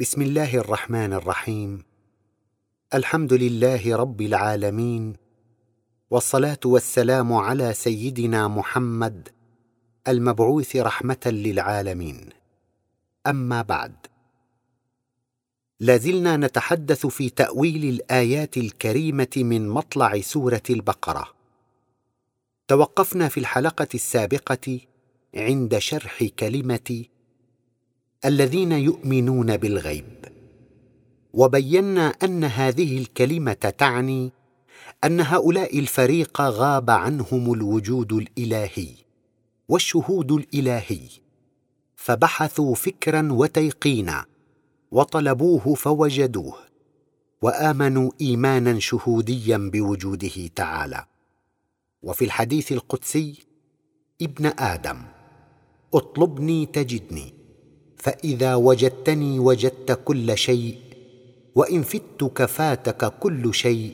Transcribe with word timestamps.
بسم 0.00 0.22
الله 0.22 0.54
الرحمن 0.56 1.12
الرحيم. 1.12 1.82
الحمد 2.94 3.32
لله 3.32 3.96
رب 3.96 4.20
العالمين 4.20 5.16
والصلاة 6.10 6.60
والسلام 6.64 7.32
على 7.32 7.72
سيدنا 7.72 8.48
محمد 8.48 9.28
المبعوث 10.08 10.76
رحمة 10.76 11.20
للعالمين. 11.26 12.28
أما 13.26 13.62
بعد. 13.62 13.94
لازلنا 15.80 16.36
نتحدث 16.36 17.06
في 17.06 17.30
تأويل 17.30 17.84
الآيات 17.84 18.56
الكريمة 18.56 19.36
من 19.36 19.68
مطلع 19.68 20.20
سورة 20.20 20.62
البقرة. 20.70 21.34
توقفنا 22.68 23.28
في 23.28 23.40
الحلقة 23.40 23.88
السابقة 23.94 24.80
عند 25.34 25.78
شرح 25.78 26.24
كلمة 26.24 27.04
الذين 28.24 28.72
يؤمنون 28.72 29.56
بالغيب. 29.56 30.04
وبينا 31.34 32.08
أن 32.08 32.44
هذه 32.44 32.98
الكلمة 32.98 33.52
تعني 33.52 34.32
أن 35.04 35.20
هؤلاء 35.20 35.78
الفريق 35.78 36.40
غاب 36.40 36.90
عنهم 36.90 37.52
الوجود 37.52 38.12
الإلهي 38.12 38.88
والشهود 39.68 40.32
الإلهي 40.32 41.00
فبحثوا 41.96 42.74
فكرا 42.74 43.28
وتيقينا 43.32 44.24
وطلبوه 44.90 45.74
فوجدوه 45.74 46.56
وآمنوا 47.42 48.10
ايمانا 48.20 48.78
شهوديا 48.78 49.70
بوجوده 49.72 50.46
تعالى. 50.54 51.04
وفي 52.02 52.24
الحديث 52.24 52.72
القدسي 52.72 53.34
ابن 54.22 54.46
آدم 54.46 55.02
اطلبني 55.94 56.66
تجدني. 56.66 57.37
فإذا 58.08 58.54
وجدتني 58.54 59.38
وجدت 59.38 59.92
كل 60.04 60.38
شيء 60.38 60.78
وإن 61.54 61.82
فتك 61.82 62.44
فاتك 62.44 63.18
كل 63.18 63.54
شيء 63.54 63.92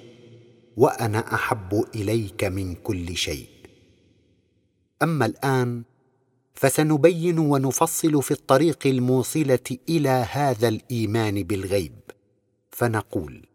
وأنا 0.77 1.35
أحب 1.35 1.85
إليك 1.95 2.45
من 2.45 2.75
كل 2.75 3.17
شيء. 3.17 3.49
أما 5.03 5.27
الآن 5.27 5.83
فسنبين 6.55 7.39
ونفصل 7.39 8.23
في 8.23 8.31
الطريق 8.31 8.87
الموصلة 8.87 9.79
إلى 9.89 10.27
هذا 10.31 10.69
الإيمان 10.69 11.43
بالغيب. 11.43 11.99
فنقول 12.71 13.47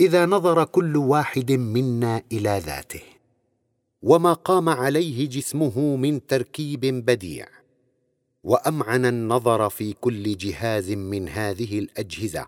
إذا 0.00 0.26
نظر 0.26 0.64
كل 0.64 0.96
واحد 0.96 1.52
منا 1.52 2.22
إلى 2.32 2.58
ذاته 2.58 3.02
وما 4.02 4.32
قام 4.32 4.68
عليه 4.68 5.28
جسمه 5.28 5.96
من 5.96 6.26
تركيب 6.26 6.80
بديع 6.80 7.63
وأمعن 8.44 9.06
النظر 9.06 9.68
في 9.70 9.92
كل 9.92 10.36
جهاز 10.36 10.90
من 10.90 11.28
هذه 11.28 11.78
الأجهزة 11.78 12.46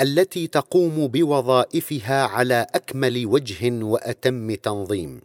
التي 0.00 0.46
تقوم 0.46 1.06
بوظائفها 1.06 2.22
على 2.22 2.66
أكمل 2.74 3.26
وجه 3.26 3.84
وأتم 3.84 4.54
تنظيم. 4.54 5.20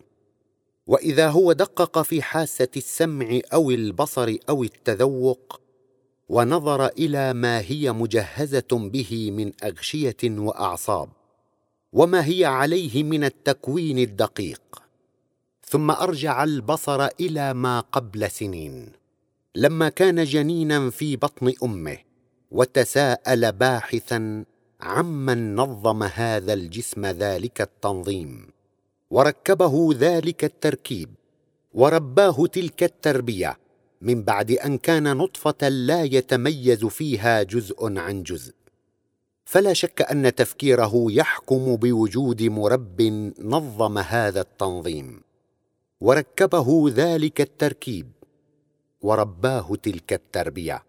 وإذا 0.88 1.30
هو 1.30 1.54
دقق 1.54 2.02
في 2.02 2.22
حاسة 2.22 2.68
السمع 2.78 3.40
أو 3.54 3.72
البصر 3.72 4.36
أو 4.50 4.64
التذوق 4.64 5.62
ونظر 6.30 6.88
إلى 6.88 7.34
ما 7.34 7.60
هي 7.60 7.92
مجهزة 7.92 8.68
به 8.72 9.32
من 9.32 9.52
أغشية 9.64 10.18
وأعصاب 10.24 11.10
وما 11.94 12.26
هي 12.26 12.46
عليه 12.46 13.04
من 13.04 13.24
التكوين 13.24 14.00
الدقيق. 14.00 14.62
ثم 15.66 15.92
أرجع 15.92 16.44
البصر 16.44 17.06
إلى 17.06 17.54
ما 17.54 17.80
قبل 17.80 18.32
سنين. 18.32 18.97
لما 19.58 19.90
كان 19.90 20.24
جنينا 20.24 20.90
في 20.90 21.16
بطن 21.16 21.54
أمه 21.64 21.98
وتساءل 22.52 23.52
باحثا 23.52 24.46
عمن 24.82 25.56
نظم 25.56 26.04
هذا 26.04 26.54
الجسم 26.54 27.06
ذلك 27.06 27.62
التنظيم. 27.62 28.50
وركبه 29.10 29.90
ذلك 29.94 30.44
التركيب 30.44 31.10
ورباه 31.74 32.48
تلك 32.48 32.84
التربية 32.84 33.58
من 34.02 34.24
بعد 34.24 34.52
أن 34.52 34.78
كان 34.78 35.18
نطفة 35.18 35.70
لا 35.70 36.04
يتميز 36.04 36.86
فيها 36.86 37.44
جزء 37.44 37.98
عن 37.98 38.24
جزء. 38.24 38.54
فلا 39.46 39.74
شك 39.74 40.02
أن 40.02 40.36
تفكيره 40.36 41.06
يحكم 41.10 41.76
بوجود 41.76 42.44
مرب 42.44 43.02
نظم 43.40 43.98
هذا 43.98 44.42
التنظيم. 44.42 45.22
وركبه 46.02 46.92
ذلك 46.96 47.42
التركيب 47.42 48.17
ورباه 49.02 49.76
تلك 49.76 50.14
التربية 50.14 50.84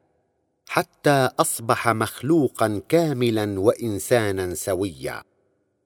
حتى 0.68 1.28
أصبح 1.38 1.88
مخلوقا 1.88 2.82
كاملا 2.88 3.60
وانسانا 3.60 4.54
سويا. 4.54 5.22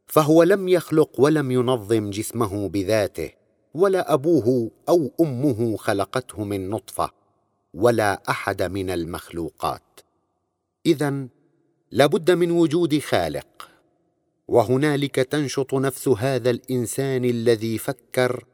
فهو 0.06 0.42
لم 0.42 0.68
يخلق 0.68 1.20
ولم 1.20 1.50
ينظم 1.50 2.10
جسمه 2.10 2.68
بذاته 2.68 3.30
ولا 3.74 4.14
أبوه 4.14 4.70
أو 4.88 5.10
أمه 5.20 5.76
خلقته 5.76 6.44
من 6.44 6.70
نطفة 6.70 7.10
ولا 7.74 8.22
أحد 8.30 8.62
من 8.62 8.90
المخلوقات. 8.90 10.00
اذا 10.86 11.26
لابد 11.90 12.30
من 12.30 12.50
وجود 12.50 12.98
خالق 12.98 13.68
وهنالك 14.48 15.14
تنشط 15.14 15.74
نفس 15.74 16.08
هذا 16.08 16.50
الإنسان 16.50 17.24
الذي 17.24 17.78
فكر 17.78 18.44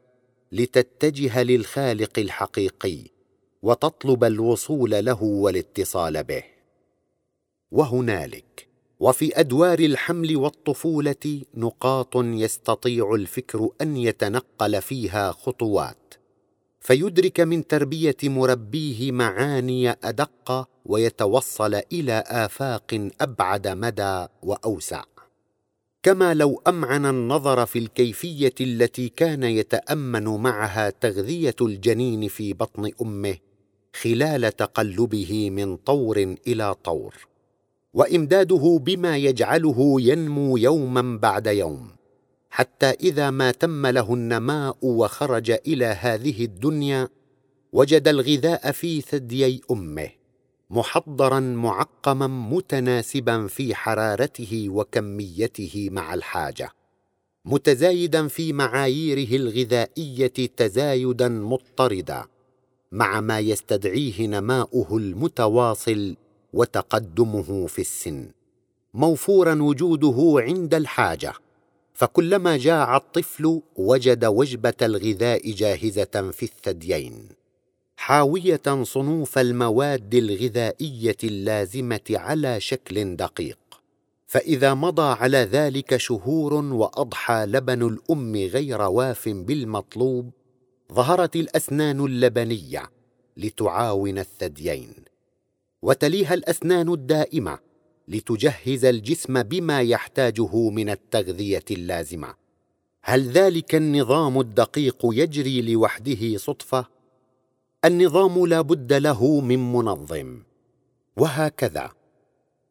لتتجه 0.51 1.43
للخالق 1.43 2.19
الحقيقي. 2.19 3.18
وتطلب 3.61 4.23
الوصول 4.23 5.05
له 5.05 5.23
والاتصال 5.23 6.23
به. 6.23 6.43
وهنالك 7.71 8.67
وفي 8.99 9.39
أدوار 9.39 9.79
الحمل 9.79 10.37
والطفولة 10.37 11.41
نقاط 11.53 12.15
يستطيع 12.15 13.13
الفكر 13.13 13.69
أن 13.81 13.97
يتنقل 13.97 14.81
فيها 14.81 15.31
خطوات. 15.31 16.13
فيدرك 16.79 17.39
من 17.39 17.67
تربية 17.67 18.17
مربيه 18.23 19.11
معاني 19.11 19.89
أدق 19.89 20.69
ويتوصل 20.85 21.73
إلى 21.75 22.23
آفاق 22.27 23.09
أبعد 23.21 23.67
مدى 23.67 24.25
وأوسع. 24.43 25.03
كما 26.03 26.33
لو 26.33 26.61
أمعن 26.67 27.05
النظر 27.05 27.65
في 27.65 27.79
الكيفية 27.79 28.53
التي 28.61 29.09
كان 29.09 29.43
يتأمن 29.43 30.23
معها 30.23 30.89
تغذية 30.89 31.55
الجنين 31.61 32.27
في 32.27 32.53
بطن 32.53 32.91
أمه 33.01 33.37
خلال 33.93 34.55
تقلبه 34.55 35.49
من 35.49 35.77
طور 35.77 36.35
إلى 36.47 36.75
طور 36.83 37.27
وإمداده 37.93 38.79
بما 38.83 39.17
يجعله 39.17 39.95
ينمو 40.01 40.57
يوما 40.57 41.17
بعد 41.17 41.47
يوم 41.47 41.89
حتى 42.49 42.85
إذا 42.85 43.29
ما 43.29 43.51
تم 43.51 43.87
له 43.87 44.13
النماء 44.13 44.77
وخرج 44.81 45.51
إلى 45.51 45.85
هذه 45.85 46.45
الدنيا 46.45 47.07
وجد 47.73 48.07
الغذاء 48.07 48.71
في 48.71 49.01
ثديي 49.01 49.61
أمه 49.71 50.09
محضرا 50.69 51.39
معقما 51.39 52.27
متناسبا 52.27 53.47
في 53.47 53.75
حرارته 53.75 54.69
وكميته 54.69 55.87
مع 55.91 56.13
الحاجة 56.13 56.71
متزايدا 57.45 58.27
في 58.27 58.53
معاييره 58.53 59.35
الغذائية 59.35 60.47
تزايدا 60.57 61.29
مضطردا. 61.29 62.25
مع 62.91 63.21
ما 63.21 63.39
يستدعيه 63.39 64.27
نماؤه 64.27 64.97
المتواصل 64.97 66.15
وتقدمه 66.53 67.67
في 67.67 67.79
السن. 67.79 68.27
موفورا 68.93 69.61
وجوده 69.61 70.35
عند 70.37 70.73
الحاجة. 70.73 71.33
فكلما 71.93 72.57
جاع 72.57 72.97
الطفل 72.97 73.61
وجد 73.75 74.25
وجبة 74.25 74.73
الغذاء 74.81 75.51
جاهزة 75.51 76.31
في 76.31 76.43
الثديين. 76.43 77.29
حاوية 77.97 78.83
صنوف 78.83 79.37
المواد 79.37 80.15
الغذائية 80.15 81.17
اللازمة 81.23 82.09
على 82.09 82.59
شكل 82.59 83.15
دقيق. 83.15 83.59
فإذا 84.27 84.73
مضى 84.73 85.15
على 85.21 85.37
ذلك 85.37 85.97
شهور 85.97 86.53
وأضحى 86.53 87.45
لبن 87.45 87.87
الأم 87.87 88.35
غير 88.35 88.81
واف 88.81 89.29
بالمطلوب 89.29 90.31
ظهرت 90.93 91.35
الأسنان 91.35 92.05
اللبنية 92.05 92.91
لتعاون 93.37 94.19
الثديين 94.19 94.93
وتليها 95.81 96.33
الأسنان 96.33 96.93
الدائمة 96.93 97.59
لتجهز 98.07 98.85
الجسم 98.85 99.43
بما 99.43 99.81
يحتاجه 99.81 100.69
من 100.69 100.89
التغذية 100.89 101.65
اللازمة. 101.71 102.35
هل 103.01 103.29
ذلك 103.29 103.75
النظام 103.75 104.39
الدقيق 104.39 104.97
يجري 105.03 105.61
لوحده 105.61 106.37
صدفة؟ 106.37 106.85
النظام 107.85 108.45
لا 108.45 108.61
بد 108.61 108.93
له 108.93 109.41
من 109.41 109.73
منظم. 109.73 110.43
وهكذا 111.17 111.91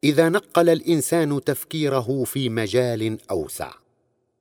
إذا 0.04 0.28
نقل 0.28 0.68
الإنسان 0.68 1.44
تفكيره 1.44 2.24
في 2.24 2.48
مجال 2.48 3.18
أوسع. 3.30 3.72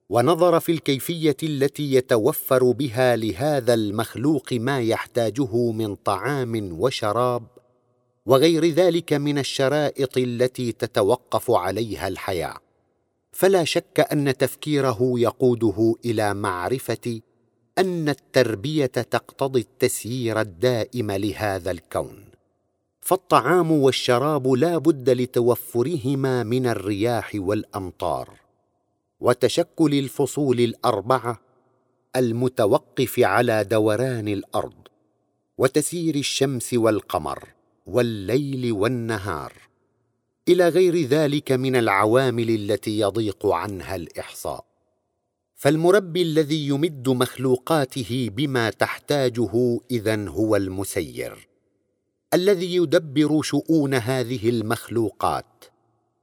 ونظر 0.10 0.60
في 0.60 0.72
الكيفية 0.72 1.38
التي 1.44 1.94
يتوفر 1.94 2.72
بها 2.72 3.16
لهذا 3.16 3.74
المخلوق 3.74 4.54
ما 4.54 4.82
يحتاجه 4.82 5.72
من 5.72 5.96
طعام 5.96 6.80
وشراب 6.80 7.48
وغير 8.26 8.66
ذلك 8.66 9.14
من 9.14 9.38
الشرائط 9.38 10.18
التي 10.18 10.72
تتوقف 10.72 11.52
عليها 11.52 12.08
الحياة. 12.08 12.58
فلا 13.32 13.64
شك 13.64 14.08
أن 14.12 14.38
تفكيره 14.38 15.00
يقوده 15.02 15.96
إلى 16.06 16.34
معرفة 16.34 17.22
أن 17.78 18.10
التربية 18.10 18.86
تقتضي 18.86 19.60
التسيير 19.60 20.42
الدائم 20.42 21.12
لهذا 21.12 21.72
الكون. 21.72 22.26
فالطعام 23.02 23.72
والشراب 23.72 24.48
لا 24.48 24.78
بد 24.78 25.10
لتوفرهما 25.10 26.44
من 26.44 26.68
الرياح 26.68 27.32
والأمطار. 27.36 28.47
وتشكل 29.20 29.94
الفصول 29.94 30.60
الأربعة 30.60 31.42
المتوقف 32.16 33.20
على 33.20 33.64
دوران 33.64 34.28
الأرض 34.28 34.88
وتسير 35.58 36.16
الشمس 36.16 36.74
والقمر 36.74 37.44
والليل 37.88 38.72
والنهار. 38.72 39.54
إلى 40.48 40.70
غير 40.70 41.02
ذلك 41.02 41.52
من 41.52 41.76
العوامل 41.76 42.50
التي 42.50 43.00
يضيق 43.00 43.46
عنها 43.46 43.96
الإحصاء. 43.96 44.66
فالمربي 45.56 46.22
الذي 46.22 46.68
يمد 46.68 47.10
مخلوقاته 47.10 48.30
بما 48.36 48.70
تحتاجه 48.70 49.80
اذن 49.92 50.28
هو 50.28 50.56
المسير. 50.56 51.48
الذي 52.34 52.76
يدبر 52.76 53.42
شؤون 53.42 53.94
هذه 53.94 54.50
المخلوقات 54.50 55.66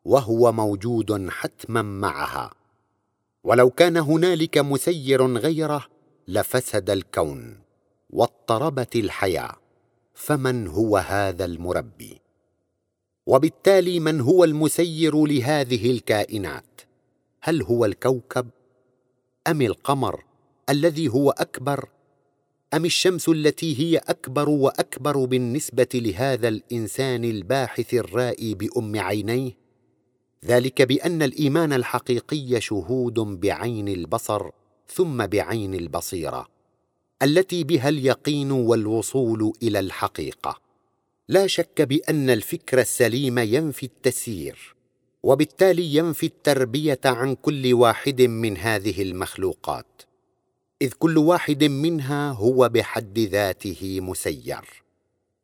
وهو 0.05 0.52
موجود 0.52 1.29
حتما 1.29 1.82
معها. 1.82 2.63
ولو 3.44 3.70
كان 3.70 3.96
هنالك 3.96 4.58
مسير 4.58 5.37
غيره 5.37 5.87
لفسد 6.29 6.91
الكون 6.91 7.58
واضطربت 8.11 8.96
الحياة 8.96 9.56
فمن 10.14 10.67
هو 10.69 10.96
هذا 10.96 11.44
المربي؟ 11.44 12.20
وبالتالي 13.26 14.00
من 14.00 14.20
هو 14.20 14.44
المسير 14.44 15.26
لهذه 15.26 15.91
الكائنات؟ 15.91 16.81
هل 17.41 17.62
هو 17.62 17.85
الكوكب 17.85 18.49
أم 19.47 19.62
القمر 19.62 20.25
الذي 20.69 21.08
هو 21.08 21.31
أكبر؟ 21.31 21.88
أم 22.75 22.85
الشمس 22.85 23.29
التي 23.29 23.81
هي 23.81 23.97
أكبر 23.99 24.49
وأكبر 24.49 25.25
بالنسبة 25.25 25.88
لهذا 25.94 26.49
الإنسان 26.49 27.25
الباحث 27.25 27.94
الرائي 27.94 28.55
بأم 28.55 29.00
عينيه؟ 29.00 29.63
ذلك 30.46 30.82
بأن 30.82 31.23
الإيمان 31.23 31.73
الحقيقي 31.73 32.61
شهود 32.61 33.14
بعين 33.14 33.88
البصر 33.88 34.50
ثم 34.88 35.26
بعين 35.26 35.75
البصيرة 35.75 36.46
التي 37.23 37.64
بها 37.64 37.88
اليقين 37.88 38.50
والوصول 38.52 39.52
إلى 39.62 39.79
الحقيقة. 39.79 40.61
لا 41.29 41.46
شك 41.46 41.82
بأن 41.82 42.31
الفكر 42.31 42.81
السليم 42.81 43.38
ينفي 43.38 43.87
التسيير 43.87 44.75
وبالتالي 45.23 45.94
ينفي 45.94 46.26
التربية 46.26 47.00
عن 47.05 47.35
كل 47.35 47.75
واحد 47.75 48.23
من 48.23 48.56
هذه 48.56 49.02
المخلوقات 49.02 50.02
إذ 50.82 50.93
كل 50.93 51.19
واحد 51.19 51.64
منها 51.64 52.31
هو 52.31 52.69
بحد 52.69 53.19
ذاته 53.19 54.00
مسير 54.00 54.85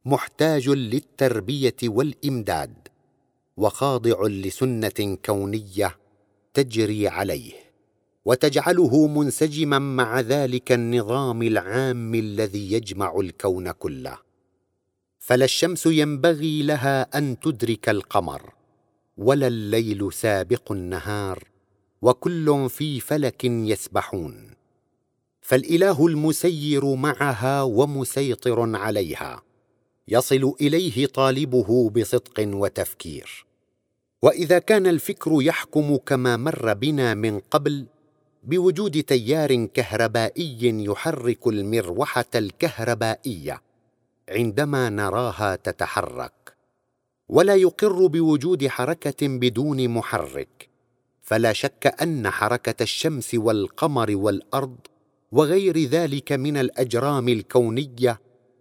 محتاج 0.05 0.69
للتربية 0.69 1.77
والإمداد. 1.85 2.80
وخاضع 3.61 4.27
لسنة 4.27 5.19
كونية 5.25 5.97
تجري 6.55 7.09
عليه 7.09 7.53
وتجعله 8.25 9.07
منسجما 9.07 9.79
مع 9.79 10.21
ذلك 10.21 10.73
النظام 10.73 11.43
العام 11.43 12.15
الذي 12.15 12.73
يجمع 12.73 13.17
الكون 13.21 13.71
كله. 13.71 14.19
فلا 15.19 15.45
الشمس 15.45 15.87
ينبغي 15.87 16.63
لها 16.63 17.19
أن 17.19 17.41
تدرك 17.41 17.89
القمر 17.89 18.55
ولا 19.17 19.47
الليل 19.47 20.13
سابق 20.13 20.73
النهار 20.73 21.45
وكل 22.03 22.71
في 22.71 23.01
فلك 23.01 23.45
يسبحون. 23.45 24.51
فالإله 25.41 26.07
المسير 26.07 26.95
معها 26.95 27.63
ومسيطر 27.63 28.77
عليها 28.77 29.43
يصل 30.09 30.55
إليه 30.61 31.07
طالبه 31.07 31.91
بصدق 31.91 32.35
وتفكير. 32.39 33.50
وإذا 34.23 34.59
كان 34.59 34.87
الفكر 34.87 35.43
يحكم 35.43 35.97
كما 35.97 36.37
مر 36.37 36.75
بنا 36.75 37.15
من 37.15 37.39
قبل 37.39 37.87
بوجود 38.45 39.03
تيار 39.03 39.65
كهربائي 39.65 40.59
يحرك 40.63 41.47
المروحة 41.47 42.31
الكهربائية 42.35 43.63
عندما 44.29 44.91
نراها 44.91 45.57
تتحرك 45.57 46.57
ولا 47.29 47.55
يقر 47.55 48.07
بوجود 48.07 48.67
حركة 48.67 49.27
بدون 49.29 49.89
محرك. 49.89 50.69
فلا 51.23 51.53
شك 51.53 51.95
أن 52.03 52.31
حركة 52.31 52.83
الشمس 52.83 53.35
والقمر 53.35 54.17
والأرض 54.17 54.77
وغير 55.33 55.79
ذلك 55.79 56.33
من 56.33 56.57
الأجرام 56.57 57.29
الكونية 57.29 58.21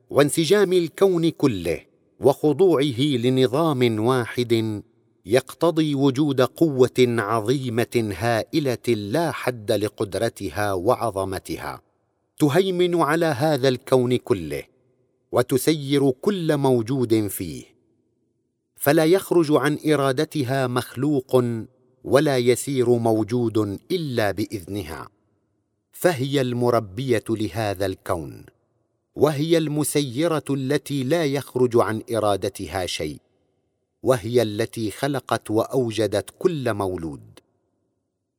وانسجام 0.10 0.74
الكون 0.74 1.30
كله 1.30 1.82
وخضوعه 2.20 3.00
لنظام 3.00 4.00
واحد 4.06 4.82
يقتضي 5.26 5.96
وجود 5.96 6.42
قوة 6.42 7.00
عظيمة 7.00 8.14
هائلة 8.18 8.88
لا 8.88 9.32
حد 9.32 9.72
لقدرتها 9.72 10.74
وعظمتها. 10.74 11.82
تهيمن 12.40 13.02
على 13.02 13.26
هذا 13.26 13.68
الكون 13.68 14.18
كله 14.18 14.64
وتسير 15.32 16.12
كل 16.12 16.58
موجود 16.58 17.28
فيه. 17.28 17.64
فلا 18.76 19.06
يخرج 19.06 19.52
عن 19.52 19.78
إرادتها 19.86 20.68
مخلوق 20.68 21.44
ولا 22.04 22.38
يسير 22.38 22.90
موجود 22.90 23.80
إلا 23.92 24.32
بإذنها. 24.32 25.10
فهي 25.92 26.42
المربية 26.42 27.24
لهذا 27.30 27.86
الكون 27.86 28.46
وهي 29.16 29.58
المسيرة 29.58 30.44
التي 30.50 31.04
لا 31.04 31.26
يخرج 31.26 31.78
عن 31.78 32.04
إرادتها 32.12 32.86
شيء. 32.86 33.29
وهي 34.04 34.42
التي 34.42 34.92
خلقت 34.92 35.52
وأوجدت 35.52 36.30
كل 36.40 36.74
مولود. 36.74 37.40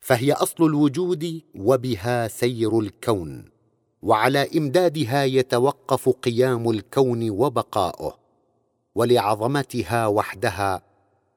فهي 0.00 0.32
أصل 0.32 0.64
الوجود 0.64 1.42
وبها 1.54 2.28
سير 2.28 2.78
الكون 2.80 3.44
وعلى 4.02 4.48
إمدادها 4.58 5.24
يتوقف 5.24 6.08
قيام 6.08 6.70
الكون 6.70 7.30
وبقاؤه 7.30 8.18
ولعظمتها 8.94 10.06
وحدها 10.06 10.82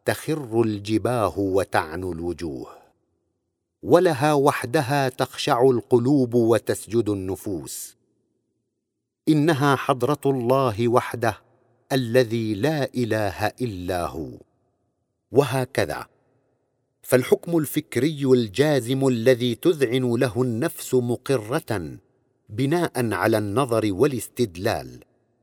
تخر 0.05 0.61
الجباه 0.61 1.39
وتعنو 1.39 2.11
الوجوه. 2.11 2.67
ولها 3.83 4.33
وحدها 4.33 5.09
تخشع 5.09 5.61
القلوب 5.61 6.33
وتسجد 6.33 7.09
النفوس. 7.09 7.95
إنها 9.27 9.75
حضرة 9.75 10.19
الله 10.25 10.87
وحده 10.87 11.42
الذي 11.93 12.53
لا 12.53 12.89
إله 12.95 13.47
إلا 13.47 14.05
هو. 14.05 14.29
وهكذا. 15.31 16.05
فالحكم 17.01 17.57
الفكري 17.57 18.25
الجازم 18.25 19.07
الذي 19.07 19.55
تذعن 19.55 20.15
له 20.15 20.41
النفس 20.41 20.93
مقرة 20.93 21.97
بناء 22.49 23.13
على 23.13 23.37
النظر 23.37 23.93
والاستدلال 23.93 24.99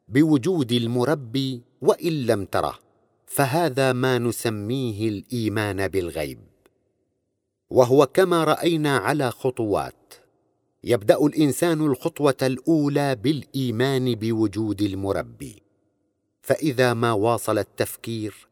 بوجود 0.08 0.72
المربي 0.72 1.62
وإن 1.80 2.26
لم 2.26 2.44
تره. 2.44 2.78
فهذا 3.26 3.92
ما 3.92 4.18
نسميه 4.18 5.08
الإيمان 5.08 5.88
بالغيب. 5.88 6.38
وهو 7.70 8.06
كما 8.06 8.44
رأينا 8.44 8.96
على 8.96 9.30
خطوات. 9.30 10.14
يبدأ 10.84 11.26
الإنسان 11.26 11.80
الخطوة 11.80 12.36
الأولى 12.42 13.16
بالإيمان 13.16 14.14
بوجود 14.14 14.82
المربي. 14.82 15.62
فإذا 16.42 16.94
ما 16.94 17.12
واصل 17.12 17.58
التفكير 17.58 18.48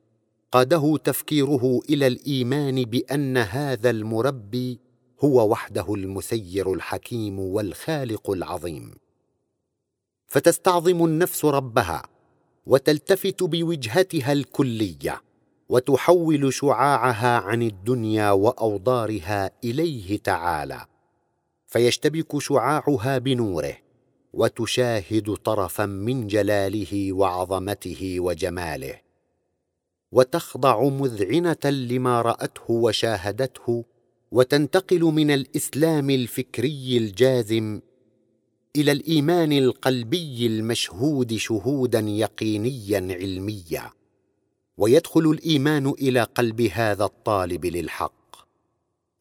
قاده 0.52 0.96
تفكيره 1.04 1.80
إلى 1.90 2.06
الإيمان 2.06 2.84
بأن 2.84 3.36
هذا 3.36 3.90
المربي 3.90 4.80
هو 5.24 5.50
وحده 5.50 5.94
المسير 5.94 6.72
الحكيم 6.72 7.38
والخالق 7.38 8.30
العظيم. 8.30 8.94
فتستعظم 10.26 11.04
النفس 11.04 11.44
ربها 11.44 12.02
وتلتفت 12.66 13.42
بوجهتها 13.42 14.32
الكلية 14.32 15.22
وتحول 15.68 16.52
شعاعها 16.52 17.38
عن 17.38 17.62
الدنيا 17.62 18.30
وأوضارها 18.30 19.50
إليه 19.64 20.18
تعالى 20.18 20.86
فيشتبك 21.66 22.38
شعاعها 22.38 23.18
بنوره 23.18 23.76
وتشاهد 24.32 25.34
طرفا 25.34 25.86
من 25.86 26.26
جلاله 26.26 27.12
وعظمته 27.12 28.20
وجماله 28.20 29.00
وتخضع 30.12 30.82
مذعنة 30.82 31.64
لما 31.64 32.22
رأته 32.22 32.70
وشاهدته 32.70 33.84
وتنتقل 34.32 35.00
من 35.00 35.30
الإسلام 35.30 36.10
الفكري 36.10 36.96
الجازم 36.96 37.80
إلى 38.76 38.92
الإيمان 38.92 39.52
القلبي 39.52 40.46
المشهود 40.46 41.36
شهودا 41.36 42.00
يقينيا 42.00 43.16
علميا 43.20 43.90
ويدخل 44.78 45.20
الإيمان 45.20 45.86
إلى 45.86 46.22
قلب 46.22 46.60
هذا 46.60 47.04
الطالب 47.04 47.66
للحق 47.66 48.48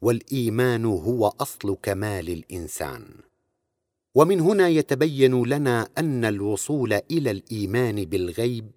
والإيمان 0.01 0.85
هو 0.85 1.27
أصل 1.27 1.77
كمال 1.83 2.29
الإنسان. 2.29 3.26
ومن 4.17 4.39
هنا 4.41 4.67
يتبين 4.67 5.43
لنا 5.43 5.87
أن 5.97 6.25
الوصول 6.25 6.93
إلى 6.93 7.31
الإيمان 7.31 8.05
بالغيب 8.05 8.71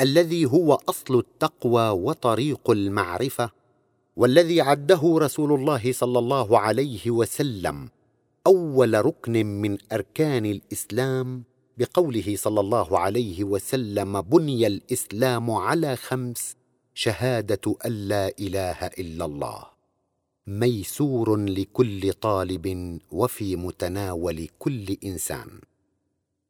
الذي 0.00 0.44
هو 0.46 0.74
أصل 0.88 1.18
التقوى 1.18 1.88
وطريق 1.88 2.70
المعرفة 2.70 3.50
والذي 4.16 4.60
عده 4.60 5.00
رسول 5.04 5.52
الله 5.52 5.92
صلى 5.92 6.18
الله 6.18 6.58
عليه 6.58 7.10
وسلم 7.10 7.88
أول 8.46 9.06
ركن 9.06 9.46
من 9.46 9.78
أركان 9.92 10.46
الإسلام 10.46 11.42
بقوله 11.78 12.36
صلى 12.36 12.60
الله 12.60 12.98
عليه 12.98 13.44
وسلم 13.44 14.20
بني 14.20 14.66
الإسلام 14.66 15.50
على 15.50 15.96
خمس 15.96 16.56
شهادة 16.94 17.76
أن 17.86 17.92
لا 17.92 18.32
إله 18.40 18.86
إلا 18.86 19.24
الله. 19.24 19.71
ميسور 20.46 21.36
لكل 21.36 22.12
طالب 22.12 22.98
وفي 23.10 23.56
متناول 23.56 24.48
كل 24.58 24.96
إنسان 25.04 25.48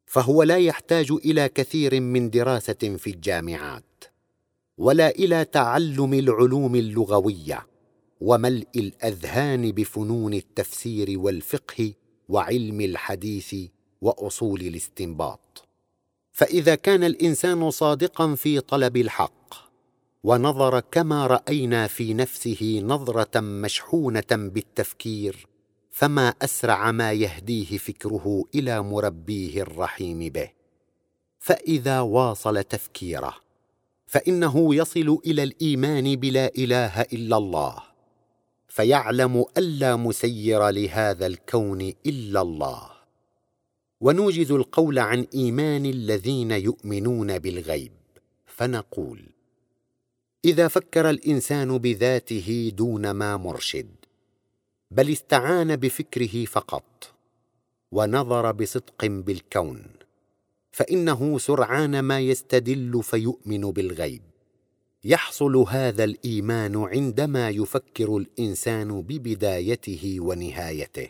فهو 0.05 0.43
لا 0.43 0.57
يحتاج 0.57 1.11
إلى 1.11 1.49
كثير 1.49 2.01
من 2.01 2.29
دراسة 2.29 2.97
في 2.97 3.09
الجامعات 3.09 4.03
ولا 4.77 5.09
إلى 5.09 5.45
تعلم 5.45 6.13
العلوم 6.13 6.75
اللغوية 6.75 7.67
وملء 8.21 8.67
الأذهان 8.75 9.71
بفنون 9.71 10.33
التفسير 10.33 11.19
والفقه 11.19 11.93
وعلم 12.29 12.81
الحديث 12.81 13.55
وأصول 14.01 14.61
الاستنباط. 14.61 15.67
فإذا 16.31 16.75
كان 16.75 17.03
الإنسان 17.03 17.71
صادقا 17.71 18.35
في 18.35 18.59
طلب 18.59 18.97
الحق 18.97 19.42
ونظر 20.23 20.79
كما 20.79 21.27
رأينا 21.27 21.87
في 21.87 22.13
نفسه 22.13 22.81
نظرة 22.83 23.39
مشحونة 23.39 24.31
بالتفكير 24.31 25.47
فما 25.91 26.29
أسرع 26.29 26.91
ما 26.91 27.11
يهديه 27.11 27.77
فكره 27.77 28.43
إلى 28.55 28.81
مربيه 28.81 29.61
الرحيم 29.61 30.19
به. 30.19 30.49
فإذا 31.39 31.99
واصل 31.99 32.63
تفكيره 32.63 33.35
فإنه 34.07 34.75
يصل 34.75 35.19
إلى 35.25 35.43
الإيمان 35.43 36.15
بلا 36.15 36.51
إله 36.57 37.01
إلا 37.01 37.37
الله 37.37 37.75
فيعلم 38.67 39.45
الا 39.57 39.95
مسير 39.95 40.69
لهذا 40.69 41.27
الكون 41.27 41.93
إلا 42.05 42.41
الله. 42.41 42.89
ونوجز 44.01 44.51
القول 44.51 44.99
عن 44.99 45.27
إيمان 45.33 45.85
الذين 45.85 46.51
يؤمنون 46.51 47.39
بالغيب 47.39 47.91
فنقول 48.45 49.33
إذا 50.45 50.67
فكر 50.67 51.09
الإنسان 51.09 51.77
بذاته 51.77 52.71
دون 52.75 53.11
ما 53.11 53.37
مرشد 53.37 53.87
بل 54.91 55.11
استعان 55.11 55.75
بفكره 55.75 56.45
فقط 56.45 57.13
ونظر 57.91 58.51
بصدق 58.51 59.05
بالكون 59.05 59.85
فإنه 60.73 61.37
سرعان 61.39 61.99
ما 61.99 62.19
يستدل 62.19 63.03
فيؤمن 63.03 63.71
بالغيب. 63.71 64.21
يحصل 65.03 65.55
هذا 65.55 66.03
الإيمان 66.03 66.75
عندما 66.75 67.49
يفكر 67.49 68.17
الإنسان 68.17 69.01
ببدايته 69.01 70.17
ونهايته. 70.19 71.09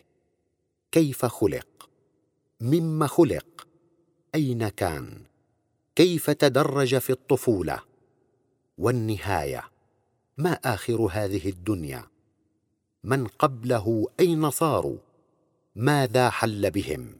كيف 0.92 1.26
خلق؟ 1.26 1.90
مما 2.62 3.08
خلق؟ 3.08 3.68
أين 4.36 4.68
كان؟ 4.70 5.22
كيف 5.96 6.30
تدرج 6.30 6.98
في 6.98 7.10
الطفولة؟ 7.10 7.93
والنهاية. 8.78 9.64
ما 10.38 10.54
آخر 10.54 11.02
هذه 11.12 11.50
الدنيا؟ 11.50 12.04
من 13.04 13.28
قبله 13.28 14.08
أين 14.20 14.50
صاروا؟ 14.50 14.98
ماذا 15.76 16.30
حل 16.30 16.72
بهم؟ 16.72 17.16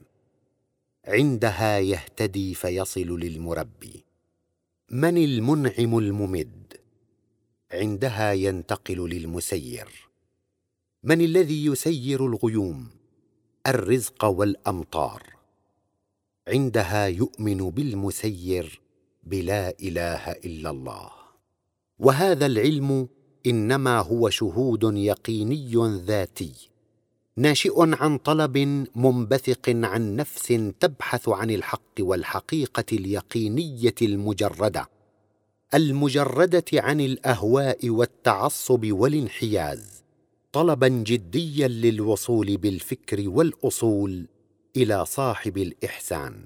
عندها 1.04 1.78
يهتدي 1.78 2.54
فيصل 2.54 3.20
للمربي. 3.20 4.04
من 4.90 5.18
المنعم 5.18 5.98
الممد؟ 5.98 6.76
عندها 7.72 8.32
ينتقل 8.32 9.08
للمسير. 9.10 10.08
من 11.02 11.20
الذي 11.20 11.64
يسير 11.64 12.26
الغيوم؟ 12.26 12.90
الرزق 13.66 14.24
والأمطار. 14.24 15.22
عندها 16.48 17.06
يؤمن 17.06 17.70
بالمسير 17.70 18.80
بلا 19.22 19.74
إله 19.80 20.32
إلا 20.32 20.70
الله. 20.70 21.23
وهذا 22.04 22.46
العلم 22.46 23.08
إنما 23.46 23.98
هو 23.98 24.30
شهود 24.30 24.96
يقيني 24.96 25.72
ذاتي 26.04 26.52
ناشئ 27.36 27.74
عن 27.78 28.18
طلب 28.18 28.58
منبثق 28.94 29.68
عن 29.68 30.16
نفس 30.16 30.46
تبحث 30.80 31.28
عن 31.28 31.50
الحق 31.50 31.94
والحقيقة 32.00 32.84
اليقينية 32.92 33.94
المجردة 34.02 34.88
المجردة 35.74 36.64
عن 36.74 37.00
الأهواء 37.00 37.90
والتعصب 37.90 38.92
والانحياز 38.92 40.04
طلبا 40.52 40.88
جديا 40.88 41.68
للوصول 41.68 42.56
بالفكر 42.56 43.28
والأصول 43.28 44.26
إلى 44.76 45.06
صاحب 45.06 45.58
الإحسان 45.58 46.44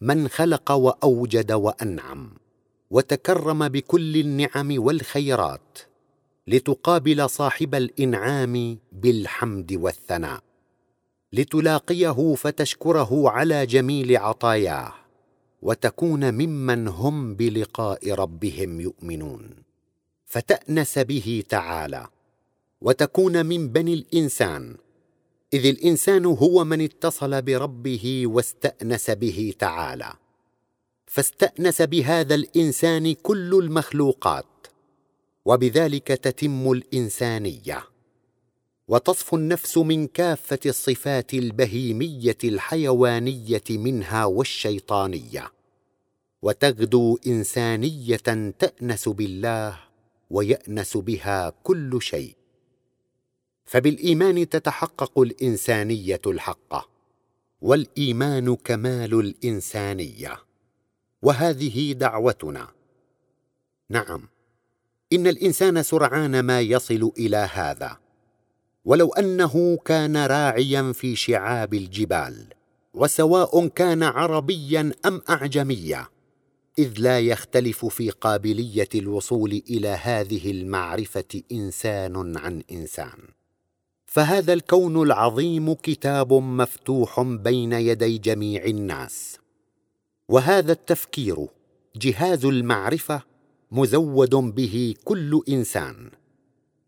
من 0.00 0.28
خلق 0.28 0.72
وأوجد 0.72 1.52
وأنعم. 1.52 2.43
وتكرم 2.94 3.68
بكل 3.68 4.16
النعم 4.16 4.74
والخيرات 4.78 5.78
لتقابل 6.46 7.30
صاحب 7.30 7.74
الإنعام 7.74 8.78
بالحمد 8.92 9.72
والثناء 9.72 10.40
لتلاقيه 11.32 12.34
فتشكره 12.34 13.30
على 13.30 13.66
جميل 13.66 14.16
عطاياه 14.16 14.92
وتكون 15.62 16.34
ممن 16.34 16.88
هم 16.88 17.34
بلقاء 17.34 18.12
ربهم 18.12 18.80
يؤمنون. 18.80 19.50
فتأنس 20.26 20.98
به 20.98 21.44
تعالى 21.48 22.06
وتكون 22.80 23.46
من 23.46 23.68
بني 23.68 23.94
الإنسان 23.94 24.76
إذ 25.52 25.66
الإنسان 25.66 26.24
هو 26.24 26.64
من 26.64 26.80
اتصل 26.80 27.42
بربه 27.42 28.22
واستأنس 28.26 29.10
به 29.10 29.54
تعالى. 29.58 30.12
فاستأنس 31.06 31.82
بهذا 31.82 32.34
الإنسان 32.34 33.14
كل 33.14 33.54
المخلوقات 33.54 34.66
وبذلك 35.44 36.06
تتم 36.08 36.72
الإنسانية 36.72 37.84
وتصفو 38.88 39.36
النفس 39.36 39.78
من 39.78 40.06
كافة 40.06 40.58
الصفات 40.66 41.34
البهيمية 41.34 42.38
الحيوانية 42.44 43.62
منها 43.70 44.24
والشيطانية 44.24 45.52
وتغدو 46.42 47.18
إنسانية 47.26 48.16
تأنس 48.58 49.08
بالله 49.08 49.80
ويأنس 50.30 50.96
بها 50.96 51.52
كل 51.62 52.02
شيء. 52.02 52.36
فبالإيمان 53.64 54.48
تتحقق 54.48 55.18
الإنسانية 55.18 56.20
الحقة 56.26 56.88
والإيمان 57.60 58.56
كمال 58.56 59.20
الإنسانية. 59.20 60.43
وهذه 61.24 61.92
دعوتنا. 61.92 62.68
نعم. 63.90 64.28
إن 65.12 65.26
الإنسان 65.26 65.82
سرعان 65.82 66.40
ما 66.40 66.60
يصل 66.60 67.12
إلى 67.18 67.48
هذا. 67.52 67.96
ولو 68.84 69.08
أنه 69.12 69.78
كان 69.84 70.16
راعيا 70.16 70.92
في 70.92 71.16
شعاب 71.16 71.74
الجبال 71.74 72.46
وسواء 72.94 73.66
كان 73.68 74.02
عربيا 74.02 74.92
أم 75.06 75.22
اعجميا 75.30 76.06
إذ 76.78 76.92
لا 76.98 77.20
يختلف 77.20 77.86
في 77.86 78.10
قابلية 78.10 78.88
الوصول 78.94 79.62
إلى 79.70 79.88
هذه 79.88 80.50
المعرفة 80.50 81.42
إنسان 81.52 82.36
عن 82.36 82.62
إنسان. 82.72 83.18
فهذا 84.06 84.52
الكون 84.52 85.02
العظيم 85.02 85.72
كتاب 85.74 86.32
مفتوح 86.32 87.20
بين 87.20 87.72
يدي 87.72 88.18
جميع 88.18 88.64
الناس. 88.64 89.43
وهذا 90.28 90.72
التفكير 90.72 91.46
جهاز 91.96 92.44
المعرفة 92.44 93.22
مزود 93.70 94.34
به 94.34 94.94
كل 95.04 95.42
إنسان 95.48 96.10